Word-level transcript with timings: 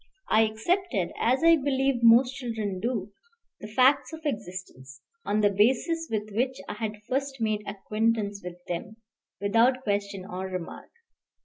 I 0.29 0.41
accepted, 0.45 1.11
as 1.19 1.43
I 1.43 1.57
believe 1.57 2.01
most 2.01 2.33
children 2.33 2.79
do, 2.79 3.11
the 3.59 3.67
facts 3.67 4.11
of 4.13 4.21
existence, 4.25 4.99
on 5.25 5.41
the 5.41 5.51
basis 5.51 6.07
with 6.09 6.31
which 6.31 6.57
I 6.67 6.73
had 6.73 7.03
first 7.07 7.39
made 7.39 7.61
acquaintance 7.67 8.41
with 8.43 8.65
them, 8.67 8.95
without 9.39 9.83
question 9.83 10.25
or 10.25 10.47
remark. 10.47 10.89